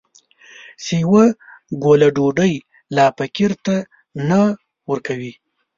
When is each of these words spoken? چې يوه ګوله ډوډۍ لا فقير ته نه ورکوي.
چې 0.83 0.93
يوه 1.03 1.25
ګوله 1.83 2.07
ډوډۍ 2.15 2.53
لا 2.95 3.05
فقير 3.17 3.51
ته 3.65 3.75
نه 4.29 4.41
ورکوي. 4.89 5.33